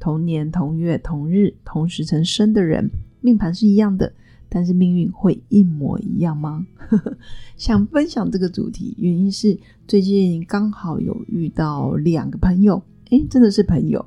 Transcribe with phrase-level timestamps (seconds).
[0.00, 4.12] 同年同月同日同时辰生的人，命盘是一样的，
[4.48, 6.66] 但是命运会一模一样吗？
[7.56, 14.04] 想分享这个主题，原因是最近刚好有遇到两个朋友，诶，真的是朋友，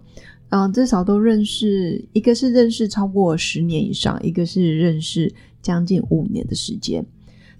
[0.49, 7.05] 嗯，至少都认识，一个是认识超过十年以上，一个是认识将近五年的时间，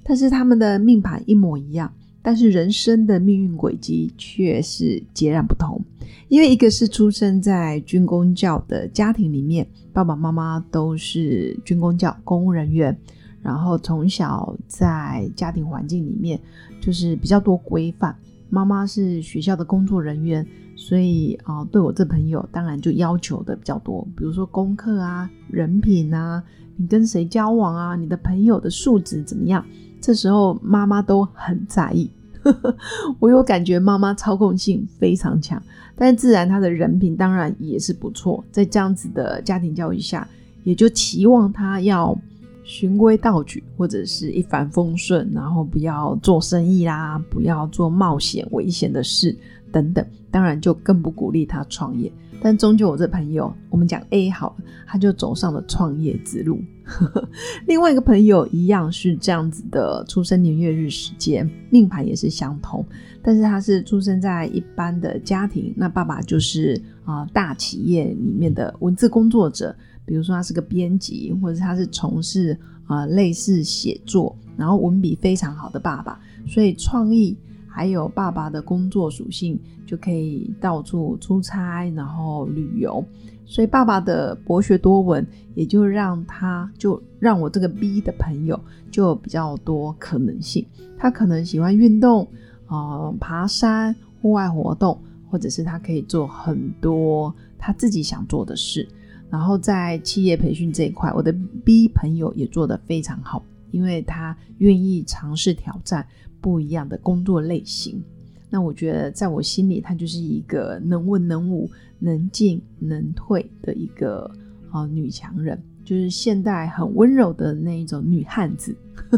[0.04, 1.94] 但是他们的命盘一模一样。
[2.24, 5.84] 但是人生的命运轨迹却是截然不同，
[6.28, 12.98] 因为一个是出生在军工教的家庭里面，爸爸妈妈都是军工教公务人员，
[13.42, 16.40] 然后从小在家庭环境里面
[16.80, 18.16] 就是比较多规范，
[18.50, 20.46] 妈妈是学校的工作人员，
[20.76, 26.42] 所以啊，对我这朋友当然就要求的比较多，比如说功课啊、人品啊、
[26.78, 29.66] 你跟谁交往啊、你的朋友的素质怎么样。
[30.00, 32.10] 这时候妈妈都很在意，
[33.20, 35.62] 我有感觉妈妈操控性非常强，
[35.96, 38.44] 但自然她的人品当然也是不错。
[38.52, 40.28] 在这样子的家庭教育下，
[40.64, 42.18] 也就期望她要
[42.64, 49.36] 循规蹈矩，或者是一帆风顺，然后不要做生意啦，不要做冒险危险的事
[49.72, 50.06] 等等。
[50.30, 52.12] 当然就更不鼓励她创业。
[52.44, 56.60] 但终究我这朋友，我们讲 A 好，他就走上了创业之路。
[57.68, 62.86] 另外一个朋友一样是这样子的，出生年月日时间命盘也是相同，
[63.22, 69.76] 但是他是出生在一般的家庭，那爸爸就是啊大企业里面的文字工作者，
[70.06, 77.38] 比如说他是个编辑，或者他是从事啊类似写作，然后文笔非常好的爸爸，所以创意。
[77.74, 83.04] 还有爸爸的工作属性，就可以到处出差，然后旅游。
[83.46, 90.66] 所以爸爸的博学多闻，也就让他就让我这个 B 的朋友就比较多可能性。
[90.98, 92.28] 他可能喜欢运动，
[92.68, 98.88] 呃，爬山、户外活动，或者是他可以做很多他自己想做的事。
[99.30, 101.34] 然后在企业培训这一块，我的
[101.66, 106.06] B 朋友也做得非常好，因为他愿意尝试挑战。
[106.42, 108.04] 不一样的工作类型，
[108.50, 111.70] 那我觉得在我心里，她就是一个能文能武、
[112.00, 114.30] 能进能退的一个
[114.72, 118.76] 啊女强人，就是现代很温柔的那一种女汉子，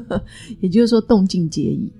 [0.59, 1.91] 也就是说动静皆宜。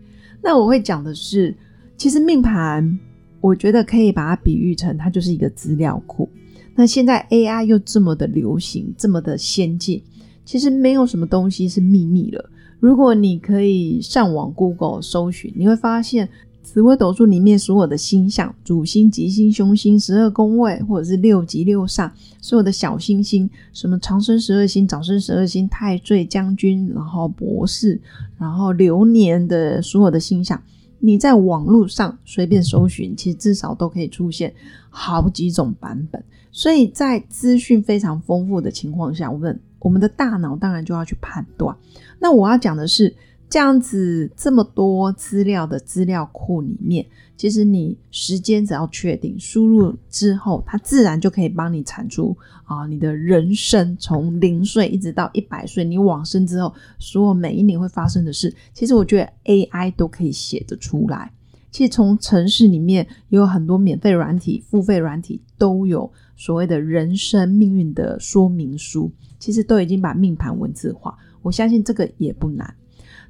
[0.42, 1.56] 那我会讲的是，
[1.96, 3.00] 其实命盘，
[3.40, 6.30] 我觉得可以把它比喻成，它就是一个资料库。
[6.76, 10.04] 那现在 AI 又这么的流行，这么的先进，
[10.44, 12.50] 其实没有什么东西是秘密了。
[12.84, 16.28] 如果你可以上网 Google 搜寻，你会发现
[16.62, 22.12] 紫微斗数里面所有的星象、主星、吉星、凶星、十二宫位，或者是六吉六煞，
[22.42, 27.98] 所有的小星星，什么长生十二星、早生十二星、太岁、将军，然后博士，
[28.38, 30.62] 然后流年的所有的星象，
[31.00, 34.54] 你在网络上随便搜寻，其实至少都可以出现
[34.90, 36.22] 好几种版本。
[36.52, 41.78] 所以在资讯非常丰富的情况下，我们我们的大脑当然就要去判断。
[42.18, 43.14] 那我要讲的是，
[43.48, 47.06] 这样子这么多资料的资料库里面，
[47.38, 61.32] 其实你时间只要确定输入之后，它自然就可以帮你产出啊，你的人生从零岁一直到一百岁，你往生之后，所有每一年会发生的事，其实我觉得 AI 都可以写得出来。
[61.72, 71.18] 其实从城市里面也有很多免费软体、付费软体都有所谓的人生命运的说明书，其实都已经把命盘文字化。
[71.42, 72.74] 我相信这个也不难，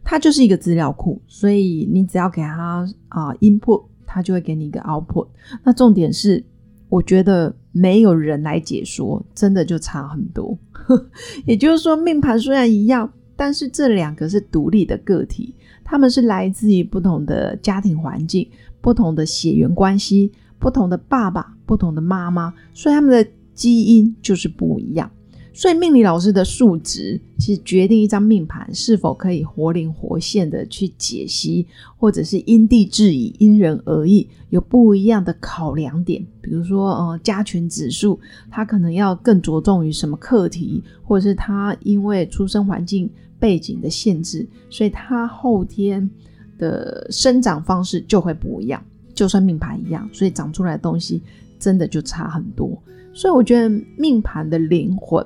[0.03, 5.27] 它就是一个资料库，所以你只要给它啊 input，它就会给你一个 output。
[5.63, 6.43] 那重点是，
[6.89, 10.57] 我觉得没有人来解说，真的就差很多。
[11.45, 18.47] 也就是说，命盘虽然一样，但是这两个是独立的个体，他们是来自于不同的家庭环境、
[18.79, 20.31] 不同的血缘关系、
[20.63, 25.11] 不同的爸爸、不同的妈妈，所以他们的基因就是不一样。
[25.51, 31.67] 所以命理老师的数值，其实决定一张命盘是否可以活灵活现的去解析，
[31.97, 36.25] 或者是因地制宜、因人而异，有不一样的考量点。
[36.41, 38.17] 比如说，呃，加权指数，
[38.49, 43.07] 它可能要更着重于什么课题，或者是他因为出生环境
[43.37, 46.09] 背景的限制，所以他后天
[46.57, 48.81] 的生长方式就会不一样。
[49.13, 51.21] 就算命盘一样，所以长出来的东西
[51.59, 52.77] 真的就差很多。
[53.13, 55.23] 所以我觉得命盘的灵魂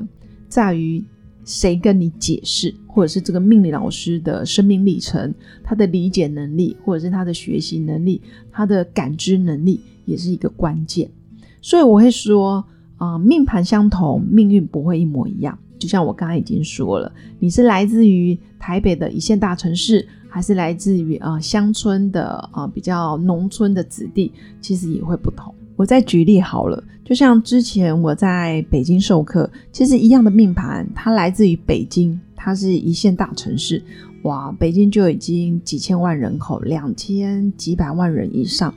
[0.50, 1.04] 在于
[1.45, 11.10] 谁跟你解释，或者是这个命理老师的生命历程，他的理解能力，或者是他的学习能力，他的感知能力也是一个关键。
[11.62, 12.66] 所以我会说，
[12.98, 15.57] 啊，命盘相同，命运不会一模一样。
[15.77, 24.31] 就像我刚刚已经说了，你是来自于台北的一线大城市，还是来自于啊乡村的啊比较农村的子弟，
[24.62, 25.53] 其实也会不同。
[25.75, 33.83] 我再举例好了，就像之前我在北京授课，其实一样的命盘，它来自于北京，它是一线大城市，
[34.24, 38.74] 哇，北京就已经几千万人口，两千几百万人以上，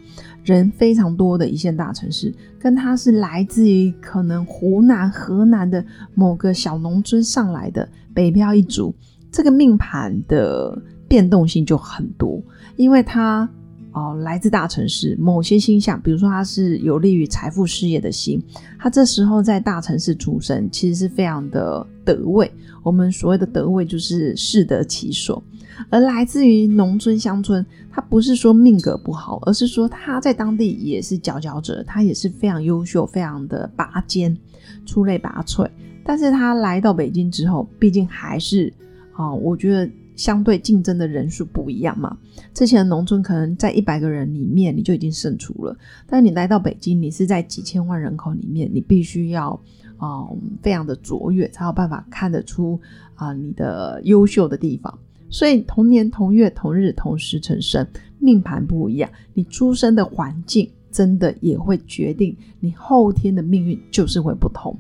[0.50, 8.94] 人非常多的一线大城市，跟它是来自于可能湖南、河南的某个小农村上来的北漂一族，
[9.30, 10.76] 这个命盘的
[11.08, 12.42] 变动性就很多，
[12.76, 13.48] 因为他。
[13.92, 18.40] 哦，来自大城市某些星象，比如说他是有利于财富事业的星，
[18.78, 22.48] 他这时候在大城市出生，其实是非常的得位。
[22.84, 25.42] 我们所谓的得位，就是适得其所。
[25.88, 34.36] 而来自于农村乡村，他不是说命格不好，而是说他在当地也是佼佼者，他也是非常优秀、非常的拔尖、
[34.84, 35.68] 出类拔萃。
[36.04, 38.72] 但是他来到北京之后，毕竟还是
[39.12, 39.90] 啊，我觉得。
[40.16, 42.14] 相对竞争的人数不一样嘛？
[42.52, 45.74] 之前农村可能在一百个人里面你就已经胜出了，
[46.06, 49.58] 但你来到北京，你是在几千万人口里面，你必须要
[49.96, 50.28] 啊
[50.60, 52.78] 非常的卓越，才有办法看得出
[53.14, 54.98] 啊你的优秀的地方。
[55.30, 57.86] 所以同年同月同日同时成生，
[58.18, 64.76] 命盘不一样，你出生的环境真的也会决定你后天的命运就是会不同。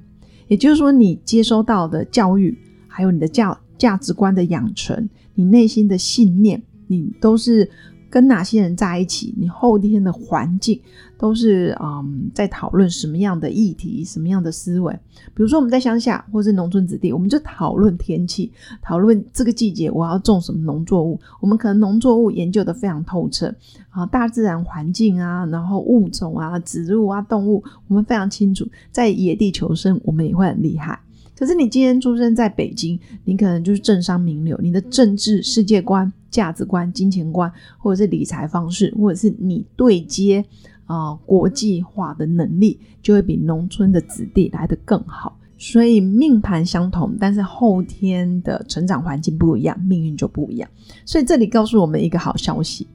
[0.48, 2.58] 也就是说，你接收到的教育，
[2.88, 5.08] 还有你的价价值观的养成。
[5.34, 7.70] 你内心的信念，你都是
[8.10, 9.32] 跟哪些人在一起？
[9.38, 10.78] 你后天的环境
[11.16, 14.92] 都是嗯，在讨论什么样的议题，什么样的思维？
[15.34, 18.50] 比如说我们在乡下或是农村子弟，我们就讨论天气，
[18.82, 21.18] 讨论这个季节我要种什么农作物。
[21.40, 23.54] 我们可能农作物研究的非常透彻
[23.90, 28.66] 啊，大自然环境啊，然后物种啊、植物啊、动物，我们非常清楚。
[28.90, 30.98] 在野地求生，我们也会很厉害。
[31.40, 40.44] 可是你今天出生在北京，你可能就是政商名流，你的政治世界观、价值观、金钱观，或者是理财方式，或者是你对接
[40.84, 45.34] 啊国际化的能力，就会比农村的子弟来得更好。
[45.56, 50.68] 所以命盘相同，但是后天的成长环境不一样，命运就不一样。
[51.06, 52.86] 所以这里告诉我们一个好消息：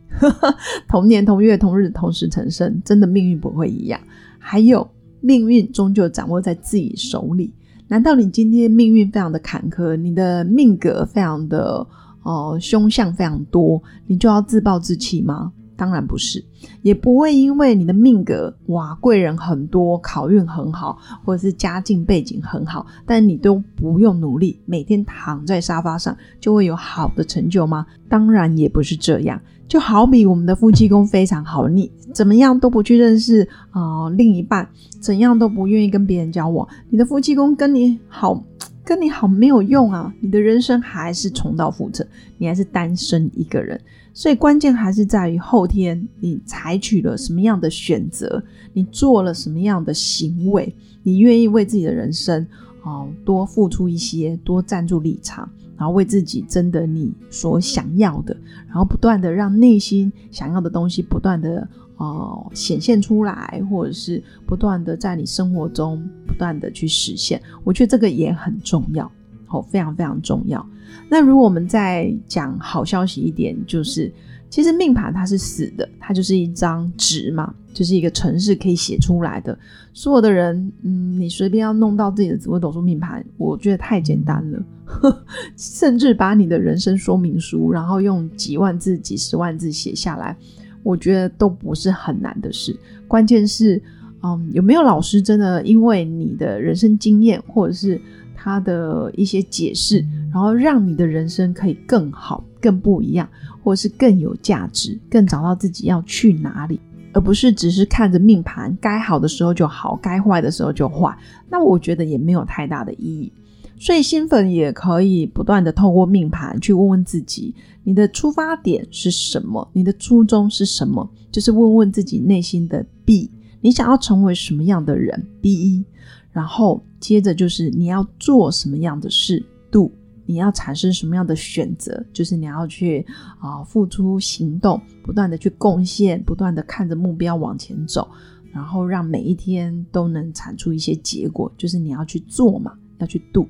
[0.87, 3.99] 同年同月同日同时成生，真的命运不会一样。
[4.37, 4.87] 还有，
[5.19, 7.51] 命运终究掌握在自己手里。
[7.87, 11.85] 难道你今天命运非常的坎坷，你的命格非常的
[12.23, 15.51] 哦凶相非常多，你就要自暴自弃吗？
[15.77, 16.41] 当然不是，
[16.83, 27.85] 也不会因为你的命格哇贵人很多，考运很好，或者是家境背景很好，但你都不用努力，每天躺在沙发上就会有好的成就吗？
[28.07, 29.39] 当然也不是这样。
[29.67, 34.67] 就好比我们的夫妻宫非常好，你怎么样都不去认识啊另一半，
[34.99, 38.43] 怎样都不愿意跟别人交往，你的夫妻宫跟你好，
[38.83, 40.13] 跟你好没有用啊！
[40.21, 42.05] 你的人生还是重蹈覆辙，
[42.37, 43.79] 你还是单身一个人。
[44.13, 48.41] 所以关键还是在于后天你采取了什么样的选择，
[48.71, 50.73] 你做了什么样的行为，
[51.03, 52.47] 你愿意为自己的人生
[52.85, 55.49] 哦多付出一些，多站住立场。
[55.77, 58.33] 然后为自己争得你所想要的，
[58.65, 67.41] 然后不断的让内心想要的东西不断的哦显现出来，或者是不断的在你生活中不断的去实现。
[67.65, 69.11] 我觉得这个也很重要，
[69.49, 70.65] 哦，非常非常重要。
[71.09, 74.09] 那如果我们再讲好消息一点，就是
[74.49, 79.55] 其实命盘它是死的，它就是一张纸嘛，就是一个城市可以写出来的。
[79.93, 84.63] 所有的人，嗯，你随便要弄到自己的紫微斗数命盘，我觉得太简单了。
[85.57, 90.37] 甚至把你的人生说明书，然后用几万字、几十万字写下来，
[90.83, 92.75] 我觉得都不是很难的事。
[93.07, 93.81] 关键是，
[94.23, 97.99] 嗯，有没有老师真的因为你的人生经验，或者是
[98.35, 103.27] 他的一些解释，然后让你的人生可以更好、更不一样，
[103.63, 106.79] 或者是更有价值，更找到自己要去哪里，
[107.15, 111.17] 而不是只是看着命盘，该好的时候就好，该坏的时候就坏。
[111.49, 113.31] 那我觉得也没有太大的意义。
[113.79, 117.55] 所以新粉也可以不断的透过命盘去问问自己，
[117.85, 119.65] 你的出发点是什么？
[119.71, 121.09] 你的初衷是什么？
[121.31, 123.31] 就是问问自己内心的 B，
[123.61, 125.85] 你想要成为什么样的人？B 一，
[126.33, 129.41] 然后接着就是你要做什么样的事
[129.71, 129.89] ？Do，
[130.25, 132.03] 你要产生什么样的选择？
[132.11, 133.05] 就是你要去
[133.39, 138.09] 啊付出行动，不断的去贡献，不断的看着目标往前走。
[138.51, 143.45] 然后让每一天都能产出一些结果，就是你要去做嘛，要去度，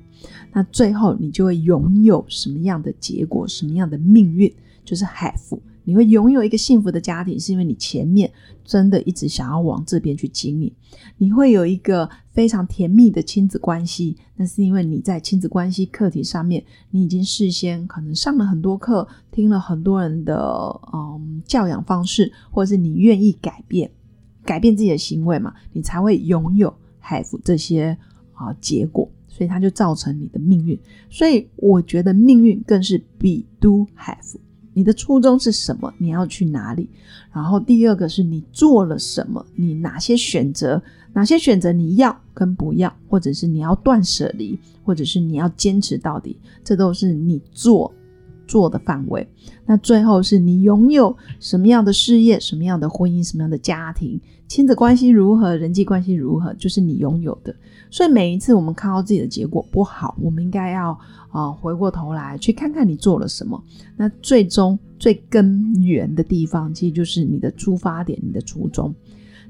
[0.52, 4.52] 那最后你就会拥有什么样的结果，什么样的命运，
[4.84, 5.56] 就是 have。
[5.86, 8.30] 你会拥有一个幸福的家庭，是因为你前面
[8.64, 10.70] 真的一直想要往这边去经营。
[11.16, 20.36] 你会有一个非常甜蜜的亲子关系，那是因为你在亲子关系课题上面，你已经事先可能上了很多课，听了很多人的
[20.92, 23.88] 嗯教养方式，或者是你愿意改变，
[24.44, 27.96] 改变自己的行为嘛，你才会拥有 have 这些
[28.34, 30.76] 啊结果，所以它就造成你的命运。
[31.08, 34.34] 所以我觉得命运更是比 do have。
[34.76, 35.90] 你的初衷是什么？
[35.96, 36.86] 你要去哪里？
[37.32, 39.42] 然后第二个是你做了什么？
[39.54, 40.82] 你哪些选择？
[41.14, 42.94] 哪些选择你要跟不要？
[43.08, 44.58] 或者是你要断舍离？
[44.84, 46.36] 或者是你要坚持到底？
[46.62, 47.90] 这都是你做
[48.46, 49.26] 做的范围。
[49.64, 52.38] 那最后是你拥有什么样的事业？
[52.38, 53.26] 什么样的婚姻？
[53.26, 54.20] 什么样的家庭？
[54.48, 55.56] 亲子关系如何？
[55.56, 56.54] 人际关系如何？
[56.54, 57.54] 就是你拥有的。
[57.90, 60.96] 所以每一次我们看到自己的结果不好，我们应该要
[61.30, 63.60] 啊回过头来去看看你做了什么。
[63.96, 68.94] 那最终最根源的地方，其实就是你的出发点、你的初衷。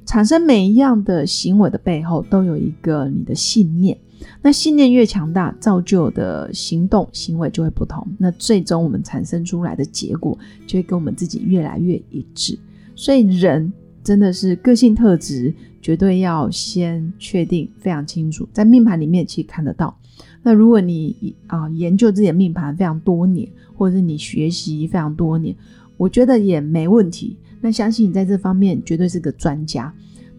[0.07, 3.99] 产生每一样的行为的背后，都有一个你的信念。
[4.41, 8.07] 那信念越强大，造就的行动行为就会不同。
[8.17, 12.59] 那最终我们产生出来的结果，就会跟我们自己越来越一致。
[12.95, 13.71] 所以人
[14.03, 15.53] 真的是个性特质。
[15.83, 19.97] 绝对要先确定非常清楚，在命盘里面其实看得到。
[20.43, 25.55] 那如果你啊研究自己的命盘非常多年，或者是你学习非常多年，
[25.97, 27.39] 我觉得也没问题。
[27.61, 29.93] 那相信你在这方面绝对是个专家。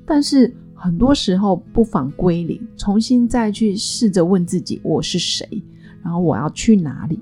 [0.05, 5.45] 但是很多时候不妨归零，重新再去试着问自己：我是谁？
[6.03, 7.19] 然后我要去哪里？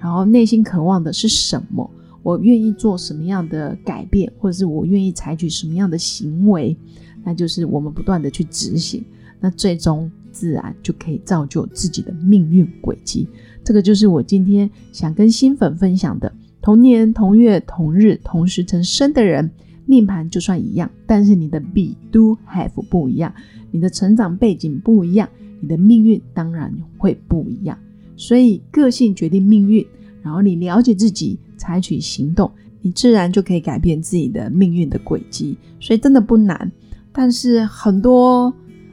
[0.00, 1.90] 然后内心渴望的是什么？
[2.22, 6.76] 我愿意做什么样的改变，或者是我愿意采取什么样的行为？
[7.24, 9.02] 那就是我们不断的去执行，
[9.40, 13.28] 那最终自然就可以造就自己的命运轨迹。
[13.64, 19.50] 这个就是我今天想跟新粉分享的：同年同月同日同时辰生的人，
[19.86, 23.32] 命盘就算一样，但是你的 be do have 不一样，
[23.70, 25.28] 你的成长背景不一样，
[25.60, 27.78] 你的命运当然会不一样。
[28.16, 29.86] 所以个性决定命运，
[30.22, 32.50] 然后你了解自己，采取行动，
[32.82, 35.56] 你自然就可以改变自己的命运的轨迹。
[35.78, 36.70] 所以真的不难。
[37.12, 38.52] 但是很多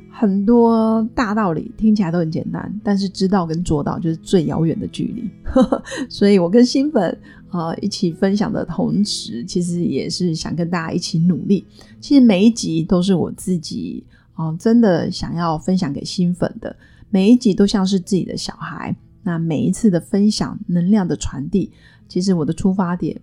[0.10, 5.30] 很多大道理听起来都很简单，但是知道跟做到就是最遥远的距离。
[6.08, 7.18] 所以我跟新粉
[7.58, 11.66] 呃一起分享的同时，其实也是想跟大家一起努力。
[12.00, 16.76] 其实每一集都是我自己哦，真的想要分享给新粉的，
[17.10, 18.96] 每一集都像是自己的小孩。
[19.24, 21.72] 那每一次的分享能量的传递，
[22.08, 23.20] 其实我的出发点。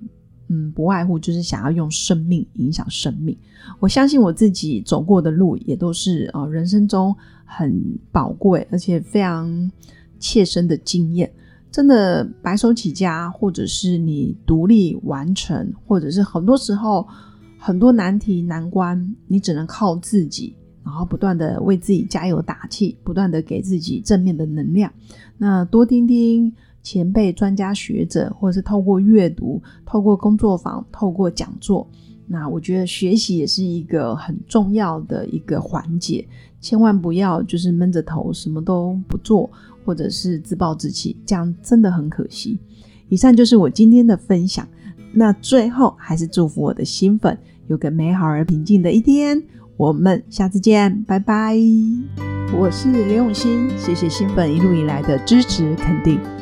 [0.48, 3.34] 嗯，不外乎就是想要用生命影响生命。
[3.80, 7.14] 我相信我自己走过的路也都是呃人生中
[7.46, 9.70] 很宝贵而且非常
[10.18, 11.32] 切身的经验。
[11.72, 17.08] 真的白手起家，或者是你独立完成，或者是很多时候
[17.58, 24.92] 很多难题难关，你只能靠自己，然后不断的为自己加油打气，不断的给自己正面的能量。
[25.38, 26.52] 那多听听。
[26.84, 31.88] 前辈、专家学者，或者是透过阅读、透过工作坊、透过讲座，
[32.26, 36.26] 那我觉得学习也是一个很重要的一个环节。
[36.62, 39.50] 千万不要就是闷着头什么都不做，
[39.84, 42.58] 或者是自暴自弃，这样真的很可惜。
[43.10, 44.66] 以上就是我今天的分享。
[45.12, 49.42] 那最后还是祝福我的新粉有个美好而平静的一天。
[49.76, 51.58] 我们下次见，拜拜。
[52.58, 56.41] 我是刘永新，谢谢新粉一路以来的支持肯定。